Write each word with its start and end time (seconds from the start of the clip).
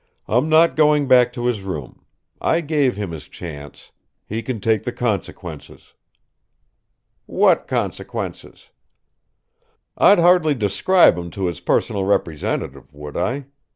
"I'm 0.27 0.49
not 0.49 0.75
going 0.75 1.07
back 1.07 1.31
to 1.33 1.45
his 1.45 1.61
room. 1.61 2.03
I 2.41 2.61
gave 2.61 2.95
him 2.95 3.11
his 3.11 3.27
chance. 3.27 3.91
He 4.25 4.41
can 4.41 4.59
take 4.59 4.81
the 4.81 4.91
consequences." 4.91 5.93
"What 7.27 7.67
consequences?" 7.67 8.71
"I'd 9.95 10.17
hardly 10.17 10.55
describe 10.55 11.19
'em 11.19 11.29
to 11.37 11.45
his 11.45 11.59
personal 11.59 12.03
representative, 12.05 12.91
would 12.91 13.15
I? 13.15 13.45